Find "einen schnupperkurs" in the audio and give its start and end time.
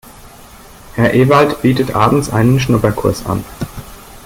2.31-3.23